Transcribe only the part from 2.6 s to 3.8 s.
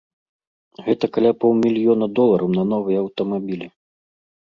новыя аўтамабілі.